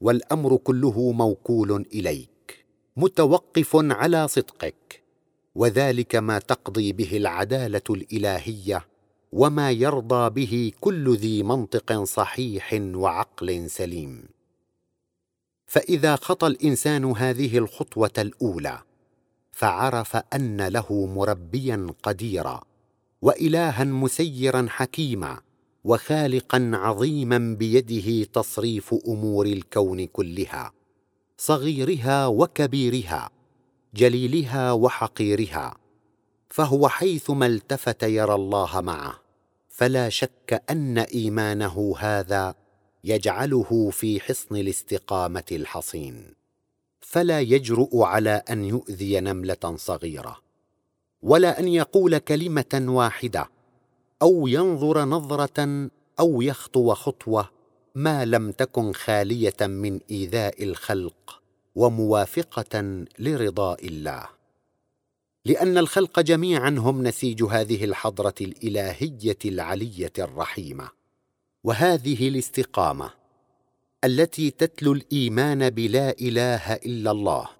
والأمر 0.00 0.56
كله 0.56 1.12
موكول 1.12 1.86
إليك 1.94 2.64
متوقف 2.96 3.70
على 3.74 4.28
صدقك 4.28 5.02
وذلك 5.54 6.16
ما 6.16 6.38
تقضي 6.38 6.92
به 6.92 7.16
العدالة 7.16 7.82
الإلهية 7.90 8.86
وما 9.32 9.70
يرضى 9.70 10.30
به 10.30 10.72
كل 10.80 11.16
ذي 11.16 11.42
منطق 11.42 12.02
صحيح 12.02 12.80
وعقل 12.94 13.70
سليم. 13.70 14.28
فإذا 15.66 16.16
خطى 16.16 16.46
الإنسان 16.46 17.04
هذه 17.04 17.58
الخطوة 17.58 18.10
الأولى 18.18 18.78
فعرف 19.52 20.16
أن 20.16 20.66
له 20.66 21.06
مربيا 21.06 21.86
قديرا. 22.02 22.60
وإلها 23.22 23.84
مسيرا 23.84 24.66
حكيما 24.70 25.40
وخالقا 25.84 26.70
عظيما 26.74 27.56
بيده 27.58 28.24
تصريف 28.24 28.94
أمور 29.08 29.46
الكون 29.46 30.06
كلها 30.06 30.72
صغيرها 31.38 32.26
وكبيرها 32.26 33.30
جليلها 33.94 34.72
وحقيرها 34.72 35.76
فهو 36.48 36.88
حيثما 36.88 37.46
التفت 37.46 38.02
يرى 38.02 38.34
الله 38.34 38.80
معه 38.80 39.20
فلا 39.68 40.08
شك 40.08 40.62
أن 40.70 40.98
إيمانه 40.98 41.94
هذا 41.98 42.54
يجعله 43.04 43.90
في 43.90 44.20
حصن 44.20 44.56
الاستقامة 44.56 45.44
الحصين 45.52 46.34
فلا 47.00 47.40
يجرؤ 47.40 48.02
على 48.02 48.42
أن 48.50 48.64
يؤذي 48.64 49.20
نملة 49.20 49.74
صغيرة. 49.76 50.45
ولا 51.22 51.60
أن 51.60 51.68
يقول 51.68 52.18
كلمة 52.18 52.84
واحدة 52.88 53.50
أو 54.22 54.46
ينظر 54.46 55.04
نظرة 55.04 55.88
أو 56.20 56.42
يخطو 56.42 56.94
خطوة 56.94 57.50
ما 57.94 58.24
لم 58.24 58.50
تكن 58.50 58.92
خالية 58.92 59.56
من 59.60 60.00
إيذاء 60.10 60.62
الخلق 60.64 61.42
وموافقة 61.74 63.04
لرضاء 63.18 63.86
الله. 63.86 64.28
لأن 65.44 65.78
الخلق 65.78 66.20
جميعا 66.20 66.70
هم 66.70 67.02
نسيج 67.02 67.42
هذه 67.42 67.84
الحضرة 67.84 68.34
الإلهية 68.40 69.38
العلية 69.44 70.12
الرحيمة 70.18 70.88
وهذه 71.64 72.28
الاستقامة 72.28 73.10
التي 74.04 74.50
تتلو 74.50 74.92
الإيمان 74.92 75.70
بلا 75.70 76.10
إله 76.20 76.72
إلا 76.72 77.10
الله. 77.10 77.55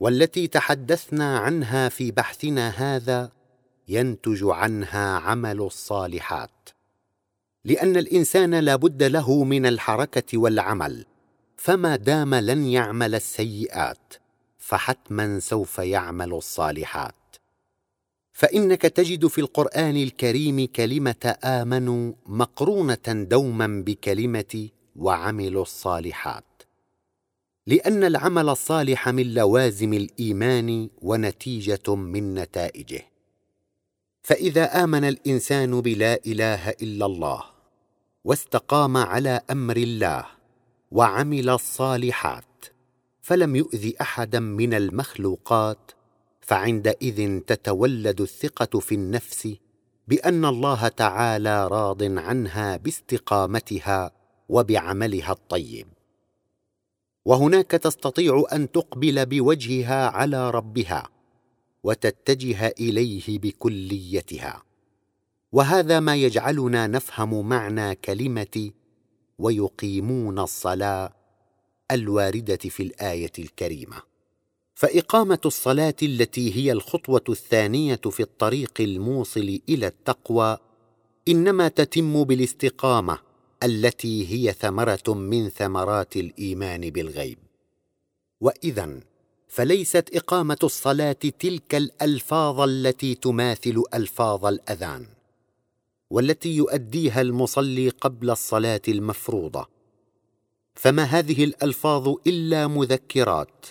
والتي 0.00 0.46
تحدثنا 0.46 1.38
عنها 1.38 1.88
في 1.88 2.10
بحثنا 2.10 2.68
هذا 2.68 3.30
ينتج 3.88 4.44
عنها 4.44 5.18
عمل 5.18 5.60
الصالحات. 5.60 6.68
لأن 7.64 7.96
الإنسان 7.96 8.54
لا 8.54 8.76
بد 8.76 9.02
له 9.02 9.44
من 9.44 9.66
الحركة 9.66 10.38
والعمل 10.38 11.06
فما 11.56 11.96
دام 11.96 12.34
لن 12.34 12.66
يعمل 12.66 13.14
السيئات 13.14 14.14
فحتما 14.58 15.40
سوف 15.40 15.78
يعمل 15.78 16.32
الصالحات. 16.32 17.14
فإنك 18.32 18.82
تجد 18.82 19.26
في 19.26 19.40
القرآن 19.40 19.96
الكريم 19.96 20.66
كلمة 20.66 21.36
آمنوا 21.44 22.12
مقرونة 22.26 23.06
دوما 23.06 23.82
بكلمة 23.86 24.68
وعملوا 24.96 25.62
الصالحات. 25.62 26.53
لأن 27.66 28.04
العمل 28.04 28.48
الصالح 28.48 29.08
من 29.08 29.34
لوازم 29.34 29.92
الإيمان 29.92 30.88
ونتيجة 31.02 31.94
من 31.94 32.34
نتائجه. 32.34 33.02
فإذا 34.22 34.84
آمن 34.84 35.04
الإنسان 35.04 35.80
بلا 35.80 36.20
إله 36.26 36.70
إلا 36.70 37.06
الله 37.06 37.44
واستقام 38.24 38.96
على 38.96 39.40
أمر 39.50 39.76
الله 39.76 40.24
وعمل 40.90 41.50
الصالحات 41.50 42.64
فلم 43.22 43.56
يؤذ 43.56 43.92
أحدا 44.00 44.40
من 44.40 44.74
المخلوقات 44.74 45.90
فعندئذ 46.40 47.40
تتولد 47.40 48.20
الثقة 48.20 48.80
في 48.80 48.94
النفس 48.94 49.48
بأن 50.08 50.44
الله 50.44 50.88
تعالى 50.88 51.68
راض 51.68 52.02
عنها 52.02 52.76
باستقامتها 52.76 54.10
وبعملها 54.48 55.32
الطيب. 55.32 55.93
وهناك 57.24 57.70
تستطيع 57.70 58.44
أن 58.52 58.72
تقبل 58.72 59.26
بوجهها 59.26 60.08
على 60.08 60.50
ربها 60.50 61.08
وتتجه 61.84 62.74
إليه 62.80 63.38
بكليتها. 63.38 64.62
وهذا 65.52 66.00
ما 66.00 66.16
يجعلنا 66.16 66.86
نفهم 66.86 67.48
معنى 67.48 67.94
كلمة 67.94 68.70
ويقيمون 69.38 70.38
الصلاة 70.38 71.12
الواردة 71.90 72.56
في 72.56 72.82
الآية 72.82 73.32
الكريمة. 73.38 74.14
فإقامة 74.74 75.38
الصلاة 75.46 75.94
التي 76.02 76.56
هي 76.56 76.72
الخطوة 76.72 77.24
الثانية 77.28 78.00
في 78.10 78.20
الطريق 78.20 78.72
الموصل 78.80 79.60
إلى 79.68 79.86
التقوى 79.86 80.58
إنما 81.28 81.68
تتم 81.68 82.24
بالاستقامة 82.24 83.18
التي 83.62 84.28
هي 84.28 84.52
ثمرة 84.52 85.14
من 85.14 85.48
ثمرات 85.48 86.16
الإيمان 86.16 86.90
بالغيب. 86.90 87.38
واذا 88.40 89.00
فليست 89.48 90.10
إقامة 90.14 90.58
الصلاة 90.62 91.12
تلك 91.12 91.74
الألفاظ 91.74 92.60
التي 92.60 93.14
تماثل 93.14 93.82
ألفاظ 93.94 94.46
الأذان 94.46 95.06
والتي 96.10 96.56
يؤديها 96.56 97.20
المصلي 97.20 97.88
قبل 97.88 98.30
الصلاة 98.30 98.82
المفروضة. 98.88 99.66
فما 100.74 101.02
هذه 101.02 101.44
الألفاظ 101.44 102.14
إلا 102.26 102.66
مذكرات 102.66 103.66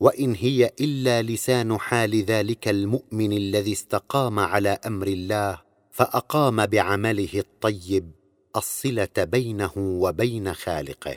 وإن 0.00 0.34
هي 0.34 0.72
إلا 0.80 1.22
لسان 1.22 1.78
حال 1.78 2.22
ذلك 2.22 2.68
المؤمن 2.68 3.32
الذي 3.32 3.72
استقام 3.72 4.38
على 4.38 4.78
أمر 4.86 5.06
الله 5.06 5.58
فأقام 5.90 6.66
بعمله 6.66 7.28
الطيب 7.34 8.10
الصلة 8.56 9.08
بينه 9.18 9.72
وبين 9.76 10.54
خالقه. 10.54 11.16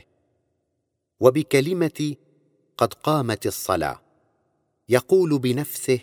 وبكلمة 1.20 2.16
قد 2.78 2.94
قامت 2.94 3.48
الصلاة. 3.48 4.02
يقول 4.90 5.40
بنفسه 5.40 6.00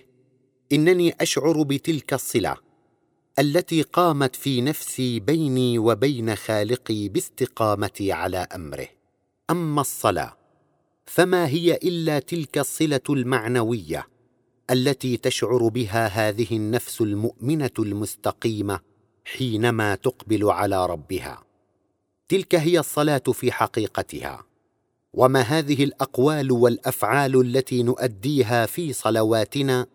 إنني 0.72 1.14
أشعر 1.20 1.62
بتلك 1.62 2.14
الصلة 2.14 2.56
التي 3.38 3.82
قامت 3.82 4.36
في 4.36 4.60
نفسي 4.60 5.20
بيني 5.20 5.78
وبين 5.78 6.36
خالقي 6.36 7.08
باستقامتي 7.08 8.12
على 8.12 8.38
أمره. 8.38 8.88
أما 9.50 9.80
الصلاة 9.80 10.36
فما 11.06 11.46
هي 11.46 11.74
إلا 11.74 12.18
تلك 12.18 12.58
الصلة 12.58 13.00
المعنوية 13.10 14.08
التي 14.70 15.16
تشعر 15.16 15.68
بها 15.68 16.06
هذه 16.06 16.56
النفس 16.56 17.00
المؤمنة 17.00 17.70
المستقيمة 17.78 18.80
حينما 19.26 19.94
تقبل 19.94 20.50
على 20.50 20.86
ربها. 20.86 21.42
تلك 22.28 22.54
هي 22.54 22.78
الصلاة 22.78 23.22
في 23.32 23.52
حقيقتها. 23.52 24.44
وما 25.12 25.40
هذه 25.40 25.84
الأقوال 25.84 26.52
والأفعال 26.52 27.40
التي 27.40 27.82
نؤديها 27.82 28.66
في 28.66 28.92
صلواتنا 28.92 29.86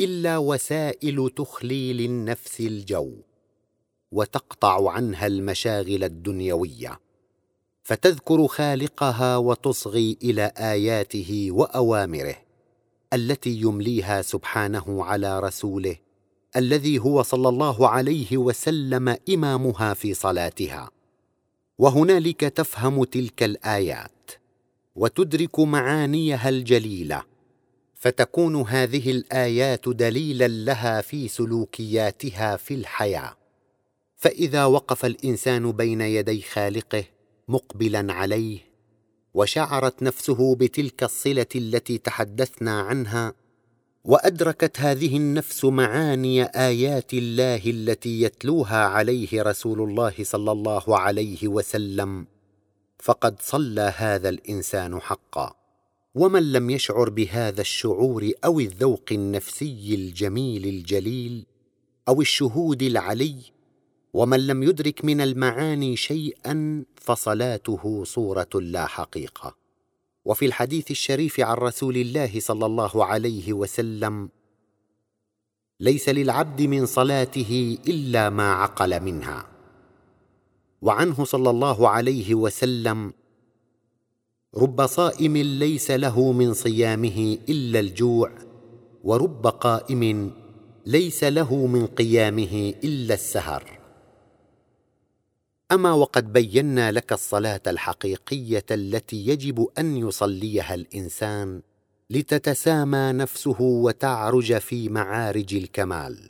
إلا 0.00 0.38
وسائل 0.38 1.30
تخلي 1.36 1.92
للنفس 1.92 2.60
الجو 2.60 3.12
وتقطع 4.12 4.90
عنها 4.90 5.26
المشاغل 5.26 6.04
الدنيوية. 6.04 7.00
فتذكر 7.82 8.46
خالقها 8.46 9.36
وتصغي 9.36 10.18
إلى 10.22 10.52
آياته 10.56 11.48
وأوامره 11.50 12.36
التي 13.12 13.60
يمليها 13.60 14.22
سبحانه 14.22 15.04
على 15.04 15.40
رسوله 15.40 15.96
الذي 16.56 16.98
هو 16.98 17.22
صلى 17.22 17.48
الله 17.48 17.88
عليه 17.88 18.36
وسلم 18.36 19.16
إمامها 19.28 19.94
في 19.94 20.14
صلاتها. 20.14 20.90
وهنالك 21.78 22.40
تفهم 22.40 23.04
تلك 23.04 23.42
الآيات 23.42 24.30
وتدرك 24.96 25.60
معانيها 25.60 26.48
الجليلة 26.48 27.22
فتكون 27.94 28.56
هذه 28.56 29.10
الآيات 29.10 29.88
دليلا 29.88 30.48
لها 30.48 31.00
في 31.00 31.28
سلوكياتها 31.28 32.56
في 32.56 32.74
الحياة. 32.74 33.36
فإذا 34.16 34.64
وقف 34.64 35.04
الإنسان 35.04 35.72
بين 35.72 36.00
يدي 36.00 36.42
خالقه 36.42 37.04
مقبلا 37.48 38.12
عليه 38.12 38.58
وشعرت 39.34 40.02
نفسه 40.02 40.54
بتلك 40.54 41.02
الصلة 41.02 41.46
التي 41.56 41.98
تحدثنا 41.98 42.80
عنها 42.80 43.34
وأدركت 44.04 44.80
هذه 44.80 45.16
النفس 45.16 45.64
معاني 45.64 46.44
آيات 46.44 47.14
الله 47.14 47.62
التي 47.66 48.22
يتلوها 48.22 48.84
عليه 48.84 49.42
رسول 49.42 49.80
الله 49.80 50.14
صلى 50.22 50.52
الله 50.52 50.98
عليه 50.98 51.48
وسلم. 51.48 52.26
فقد 52.98 53.36
صلى 53.40 53.94
هذا 53.96 54.28
الإنسان 54.28 55.00
حقا. 55.00 55.54
ومن 56.14 56.52
لم 56.52 56.70
يشعر 56.70 57.10
بهذا 57.10 57.60
الشعور 57.60 58.30
أو 58.44 58.60
الذوق 58.60 59.04
النفسي 59.12 59.94
الجميل 59.94 60.64
الجليل 60.64 61.46
أو 62.08 62.20
الشهود 62.20 62.82
العلي 62.82 63.36
ومن 64.14 64.46
لم 64.46 64.62
يدرك 64.62 65.04
من 65.04 65.20
المعاني 65.20 65.96
شيئا 65.96 66.84
فصلاته 66.96 68.04
صورة 68.04 68.50
لا 68.54 68.86
حقيقة. 68.86 69.61
وفي 70.24 70.46
الحديث 70.46 70.90
الشريف 70.90 71.40
عن 71.40 71.56
رسول 71.56 71.96
الله 71.96 72.40
صلى 72.40 72.66
الله 72.66 73.04
عليه 73.04 73.52
وسلم 73.52 74.28
ليس 75.80 76.08
للعبد 76.08 76.62
من 76.62 76.86
صلاته 76.86 77.78
إلا 77.88 78.30
ما 78.30 78.52
عقل 78.52 79.00
منها. 79.00 79.46
وعنه 80.82 81.24
صلى 81.24 81.50
الله 81.50 81.88
عليه 81.88 82.34
وسلم 82.34 83.12
رب 84.56 84.86
صائم 84.86 85.36
ليس 85.36 85.90
له 85.90 86.32
من 86.32 86.54
صيامه 86.54 87.38
إلا 87.48 87.80
الجوع 87.80 88.30
ورب 89.04 89.46
قائم 89.46 90.30
ليس 90.86 91.24
له 91.24 91.66
من 91.66 91.86
قيامه 91.86 92.74
إلا 92.84 93.14
السهر. 93.14 93.81
أما 95.72 95.92
وقد 95.92 96.32
بينا 96.32 96.92
لك 96.92 97.12
الصلاة 97.12 97.60
الحقيقية 97.66 98.64
التي 98.70 99.26
يجب 99.26 99.68
أن 99.78 99.96
يصليها 99.96 100.74
الإنسان 100.74 101.62
لتتسامى 102.10 103.12
نفسه 103.12 103.60
وتعرج 103.60 104.58
في 104.58 104.88
معارج 104.88 105.54
الكمال. 105.54 106.28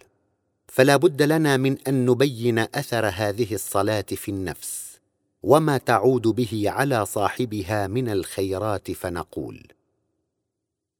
فلا 0.68 0.96
بد 0.96 1.22
لنا 1.22 1.57
من 1.57 1.78
أن 1.88 2.07
نبين 2.07 2.59
أثر 2.59 3.07
هذه 3.07 3.55
الصلاة 3.55 4.05
في 4.11 4.31
النفس 4.31 4.98
وما 5.42 5.78
تعود 5.78 6.22
به 6.22 6.64
على 6.66 7.07
صاحبها 7.07 7.87
من 7.87 8.09
الخيرات 8.09 8.90
فنقول 8.90 9.66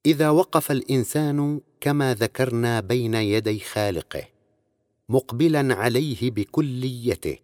إذا 0.07 0.31
وقف 0.31 0.71
الإنسان 0.71 1.61
كما 1.81 2.15
ذكرنا 2.15 2.81
بين 2.81 3.15
يدي 3.15 3.59
خالقه 3.59 4.25
مقبلا 5.09 5.75
عليه 5.75 6.31
بكليته 6.31 7.39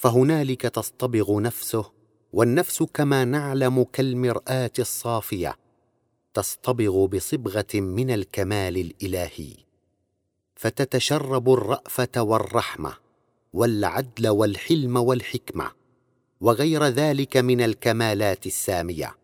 فهنالك 0.00 0.62
تصطبغ 0.62 1.40
نفسه 1.40 1.90
والنفس 2.32 2.82
كما 2.82 3.24
نعلم 3.24 3.84
كالمرآة 3.92 4.70
الصافية 4.78 5.56
تصطبغ 6.34 7.06
بصبغة 7.06 7.74
من 7.74 8.10
الكمال 8.10 8.76
الإلهي. 8.76 9.56
فتتشرب 10.54 11.52
الرأفة 11.52 12.22
والرحمة 12.22 12.92
والعدل 13.52 14.28
والحلم 14.28 14.96
والحكمة 14.96 15.70
وغير 16.40 16.84
ذلك 16.84 17.36
من 17.36 17.60
الكمالات 17.60 18.46
السامية. 18.46 19.16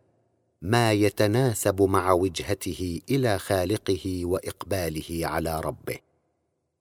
ما 0.63 0.93
يتناسب 0.93 1.83
مع 1.83 2.13
وجهته 2.13 3.01
إلى 3.11 3.39
خالقه 3.39 4.27
وإقباله 4.27 5.21
على 5.23 5.61
ربه. 5.61 5.99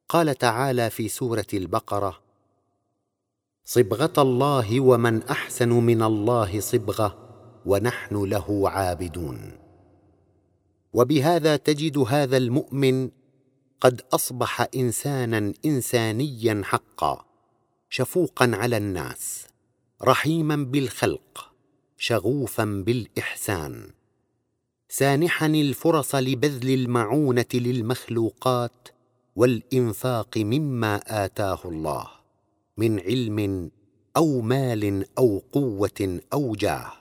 قال 0.09 0.35
تعالى 0.35 0.89
في 0.89 1.07
سورة 1.07 1.47
البقرة 1.53 2.24
صبغة 3.67 4.13
الله 4.17 4.79
ومن 4.79 5.23
أحسن 5.23 5.69
من 5.69 6.01
الله 6.01 6.59
صبغة 6.59 7.17
ونحن 7.65 8.23
له 8.23 8.69
عابدون. 8.69 9.51
وبهذا 10.93 11.55
تجد 11.55 11.97
هذا 11.97 12.37
المؤمن 12.37 13.09
قد 13.81 14.01
أصبح 14.13 14.67
إنسانا 14.75 15.53
إنسانيا 15.65 16.61
حقا 16.63 17.25
شفوقا 17.89 18.51
على 18.53 18.77
الناس 18.77 19.47
رحيما 20.03 20.55
بالخلق 20.55 21.51
شغوفا 21.97 22.83
بالإحسان. 22.85 23.89
سانحا 24.89 25.45
الفرص 25.45 26.15
لبذل 26.15 26.73
المعونة 26.73 27.53
للمخلوقات 27.53 28.87
والإنفاق 29.35 30.37
مما 30.37 31.25
آتاه 31.25 31.59
الله. 31.65 32.14
من 32.77 32.99
علم 32.99 33.71
أو 34.17 34.41
مال 34.41 35.05
أو 35.17 35.41
قوة 35.51 36.19
أو 36.33 36.55
جاه. 36.55 36.91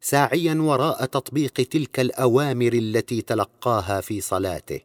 ساعيا 0.00 0.54
وراء 0.54 1.04
تطبيق 1.04 1.52
تلك 1.52 2.00
الأوامر 2.00 2.72
التي 2.72 3.22
تلقاها 3.22 4.00
في 4.00 4.20
صلاته 4.20 4.80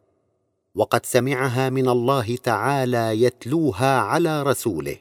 وقد 0.74 1.06
سمعها 1.06 1.70
من 1.70 1.88
الله 1.88 2.36
تعالى 2.36 3.22
يتلوها 3.22 3.98
على 3.98 4.42
رسوله. 4.42 4.96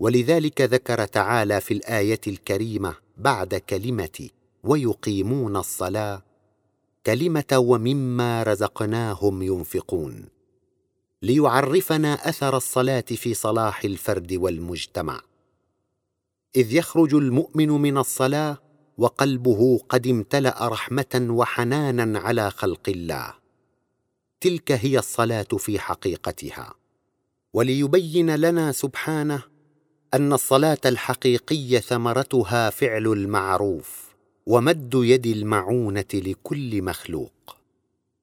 ولذلك 0.00 0.60
ذكر 0.60 1.04
تعالى 1.04 1.60
في 1.60 1.74
الآية 1.74 2.20
الكريمة 2.26 2.94
بعد 3.16 3.54
كلمة 3.54 4.28
ويقيمون 4.64 5.56
الصلاة 5.56 6.22
كلمة 7.06 7.52
ومما 7.52 8.42
رزقناهم 8.42 9.42
ينفقون. 9.42 10.41
ليعرفنا 11.22 12.28
أثر 12.28 12.56
الصلاة 12.56 13.00
في 13.00 13.34
صلاح 13.34 13.84
الفرد 13.84 14.32
والمجتمع. 14.32 15.20
إذ 16.56 16.72
يخرج 16.72 17.14
المؤمن 17.14 17.68
من 17.68 17.98
الصلاة 17.98 18.58
وقلبه 18.98 19.80
قد 19.88 20.06
امتلأ 20.06 20.68
رحمة 20.68 21.26
وحنانا 21.30 22.18
على 22.18 22.50
خلق 22.50 22.88
الله. 22.88 23.34
تلك 24.40 24.72
هي 24.72 24.98
الصلاة 24.98 25.42
في 25.42 25.78
حقيقتها. 25.78 26.74
وليبين 27.52 28.36
لنا 28.36 28.72
سبحانه 28.72 29.42
أن 30.14 30.32
الصلاة 30.32 30.80
الحقيقية 30.86 31.78
ثمرتها 31.78 32.70
فعل 32.70 33.06
المعروف 33.06 34.14
ومد 34.46 34.94
يد 34.94 35.26
المعونة 35.26 36.04
لكل 36.14 36.82
مخلوق. 36.82 37.61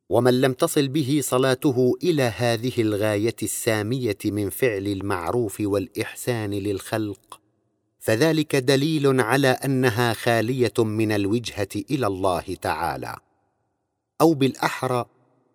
ومن 0.10 0.42
لم 0.42 0.54
تصل 0.54 0.88
به 0.88 1.20
صلاته 1.24 1.94
إلى 2.04 2.24
هذه 2.24 2.74
الغاية 2.78 3.36
السامية 3.44 4.18
من 4.26 4.50
فعل 4.50 4.88
المعروف 4.88 5.58
والإحسان 5.62 6.52
للخلق 6.52 7.40
فذلك 8.00 8.56
دليل 8.56 9.22
على 9.22 9.48
أنها 9.48 10.14
خالية 10.14 10.74
من 10.78 11.12
الوجهة 11.12 11.68
إلى 11.92 12.08
الله 12.08 12.58
تعالى. 12.62 13.16
أو 14.22 14.34
بالأحرى 14.34 15.06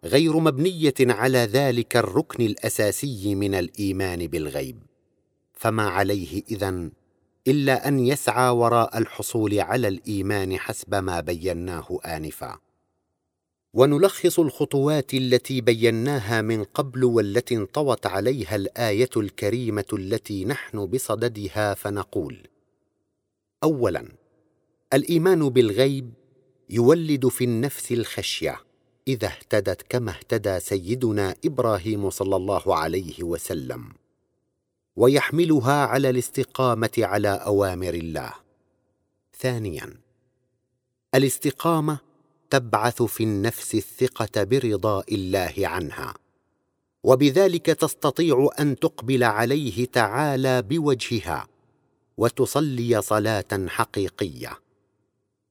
غير 0.04 0.38
مبنية 0.38 0.94
على 1.00 1.38
ذلك 1.38 1.96
الركن 1.96 2.44
الأساسي 2.44 3.34
من 3.34 3.54
الإيمان 3.54 4.26
بالغيب. 4.26 4.78
فما 5.52 5.88
عليه 5.88 6.42
إذن 6.50 6.92
إلا 7.48 7.88
أن 7.88 7.98
يسعى 8.00 8.50
وراء 8.50 8.98
الحصول 8.98 9.60
على 9.60 9.88
الإيمان 9.88 10.58
حسب 10.58 10.94
ما 10.94 11.20
بيناه 11.20 11.98
آنفا. 12.04 12.63
ونلخص 13.74 14.38
الخطوات 14.38 15.14
التي 15.14 15.60
بيناها 15.60 16.42
من 16.42 16.64
قبل 16.64 17.04
والتي 17.04 17.56
انطوت 17.56 18.06
عليها 18.06 18.56
الآية 18.56 19.10
الكريمة 19.16 19.84
التي 19.92 20.44
نحن 20.44 20.86
بصددها 20.86 21.74
فنقول. 21.74 22.48
اولا 23.62 24.08
الإيمان 24.92 25.48
بالغيب 25.48 26.12
يولد 26.70 27.28
في 27.28 27.44
النفس 27.44 27.92
الخشية 27.92 28.60
إذا 29.08 29.26
اهتدت 29.26 29.82
كما 29.88 30.10
اهتدى 30.10 30.60
سيدنا 30.60 31.34
إبراهيم 31.44 32.10
صلى 32.10 32.36
الله 32.36 32.76
عليه 32.76 33.22
وسلم 33.22 33.92
ويحملها 34.96 35.86
على 35.86 36.10
الاستقامة 36.10 36.92
على 36.98 37.28
أوامر 37.28 37.94
الله. 37.94 38.32
ثانيا 39.38 39.94
الاستقامة 41.14 41.98
تبعث 42.54 43.02
في 43.02 43.24
النفس 43.24 43.74
الثقة 43.74 44.44
برضاء 44.44 45.14
الله 45.14 45.54
عنها. 45.58 46.14
وبذلك 47.02 47.66
تستطيع 47.66 48.48
أن 48.60 48.78
تقبل 48.78 49.24
عليه 49.24 49.84
تعالى 49.84 50.62
بوجهها 50.62 51.46
وتصلي 52.16 53.02
صلاة 53.02 53.66
حقيقية. 53.68 54.58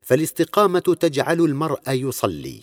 فالاستقامة 0.02 0.80
تجعل 0.80 1.42
المرء 1.42 1.92
يصلي 1.92 2.62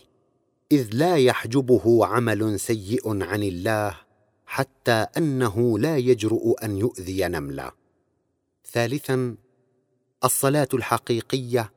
إذ 0.73 0.89
لا 0.93 1.17
يحجبه 1.17 2.07
عمل 2.07 2.61
سيء 2.61 3.23
عن 3.23 3.43
الله 3.43 3.97
حتى 4.47 5.07
أنه 5.17 5.79
لا 5.79 5.97
يجرؤ 5.97 6.65
أن 6.65 6.77
يؤذي 6.77 7.29
نمله 7.29 7.73
ثالثا 8.73 9.37
الصلاة 10.25 10.69
الحقيقية 10.75 11.73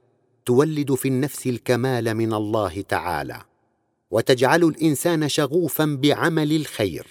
تولد 0.45 0.93
في 0.93 1.07
النفس 1.07 1.47
الكمال 1.47 2.13
من 2.13 2.33
الله 2.33 2.81
تعالى 2.81 3.41
وتجعل 4.11 4.63
الإنسان 4.63 5.29
شغوفا 5.29 5.85
بعمل 6.01 6.51
الخير 6.51 7.07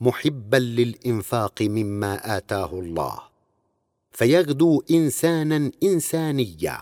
محبا 0.00 0.56
للإنفاق 0.56 1.62
مما 1.62 2.36
آتاه 2.36 2.78
الله. 2.78 3.18
فيغدو 4.10 4.82
انسانا 4.90 5.70
انسانيا 5.82 6.78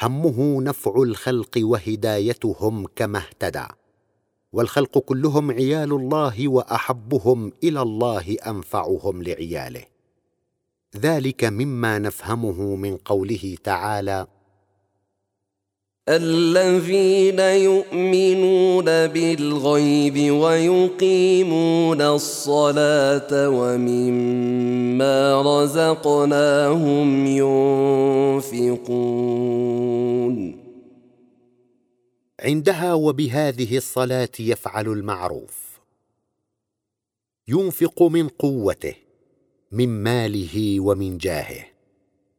همه 0.00 0.62
نفع 0.62 1.02
الخلق 1.02 1.58
وهدايتهم 1.58 2.86
كما 2.96 3.18
اهتدى. 3.18 3.66
والخلق 4.52 4.98
كلهم 4.98 5.50
عيال 5.50 5.92
الله 5.92 6.48
وأحبهم 6.48 7.52
إلى 7.64 7.82
الله 7.82 8.36
أنفعهم 8.46 9.22
لعياله. 9.22 9.84
ذلك 10.96 11.44
مما 11.44 11.98
نفهمه 11.98 12.76
من 12.76 12.96
قوله 12.96 13.56
تعالى 13.64 14.26
الذين 16.08 17.40
يؤمنون 17.40 18.84
بالغيب 18.84 20.32
ويقيمون 20.32 22.00
الصلاة 22.00 23.48
ومما 23.48 25.42
رزقناهم 25.42 27.26
ينفقون. 28.46 28.96
عندها 32.40 32.94
وبهذه 32.94 33.76
الصلاة 33.76 34.28
يفعل 34.40 34.88
المعروف. 34.88 35.80
ينفق 37.48 38.02
من 38.02 38.28
قوته 38.28 38.94
من 39.72 39.88
ماله 39.88 40.80
ومن 40.80 41.18
جاهه 41.18 41.66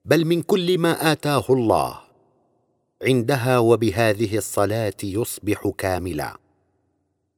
بل 0.06 0.26
من 0.26 0.42
كل 0.42 0.78
ما 0.78 1.12
آتاه 1.12 1.46
الله. 1.50 2.07
عندها 3.04 3.60
وبهذه 3.60 4.38
الصلاة 4.38 4.94
يصبح 5.04 5.72
كاملا. 5.78 6.38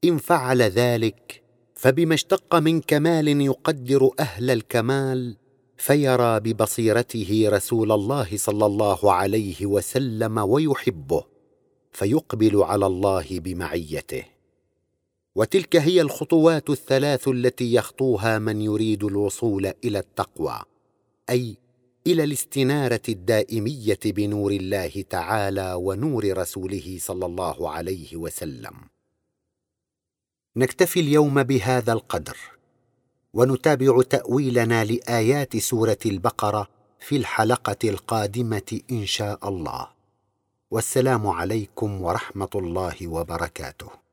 إن 0.04 0.18
فعل 0.18 0.62
ذلك 0.62 1.42
فبما 1.76 2.14
اشتق 2.14 2.56
من 2.56 2.82
كمال 2.82 3.42
يقدر 3.42 4.10
أهل 4.20 4.52
الكمال 4.52 5.38
فيرى 5.78 6.40
ببصيرته 6.40 7.44
رسول 7.48 7.92
الله 7.92 8.38
صلى 8.38 8.66
الله 8.66 9.14
عليه 9.14 9.66
وسلم 9.66 10.38
ويحبه 10.38 11.24
فيقبل 11.92 12.64
على 12.64 12.86
الله 12.86 13.26
بمعيته. 13.32 14.24
وتلك 15.36 15.76
هي 15.76 16.02
الخطوات 16.02 16.70
الثلاث 16.70 17.28
التي 17.28 17.74
يخطوها 17.74 18.40
من 18.40 18.62
يريد 18.62 19.04
الوصول 19.04 19.74
إلى 19.84 20.00
التقوى 20.00 20.62
أي 21.30 21.58
إلى 22.10 22.24
الاستنارة 22.24 23.02
الدائمية 23.10 24.00
بنور 24.06 24.52
الله 24.52 25.04
تعالى 25.10 25.74
ونور 25.74 26.38
رسوله 26.38 26.98
صلى 27.00 27.26
الله 27.26 27.70
عليه 27.70 28.16
وسلم. 28.16 28.74
نكتفي 30.56 31.00
اليوم 31.00 31.44
بهذا 31.44 31.94
القدر 31.94 32.38
ونتابع 33.34 34.02
تأويلنا 34.02 34.86
لآيات 34.86 35.58
سورة 35.58 35.98
البقرة 36.06 36.68
في 37.00 37.16
الحلقة 37.16 37.90
القادمة 37.90 38.80
إن 38.92 39.06
شاء 39.06 39.50
الله. 39.50 39.88
والسلام 40.72 41.28
عليكم 41.28 42.02
ورحمة 42.02 42.50
الله 42.56 43.08
وبركاته. 43.08 44.09